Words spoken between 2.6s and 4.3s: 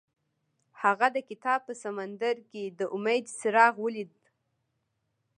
د امید څراغ ولید.